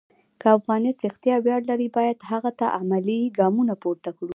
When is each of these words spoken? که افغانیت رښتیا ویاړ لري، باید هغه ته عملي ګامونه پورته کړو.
که 0.39 0.47
افغانیت 0.57 0.97
رښتیا 1.07 1.35
ویاړ 1.41 1.61
لري، 1.69 1.87
باید 1.97 2.27
هغه 2.31 2.51
ته 2.59 2.65
عملي 2.79 3.19
ګامونه 3.39 3.73
پورته 3.81 4.09
کړو. 4.17 4.29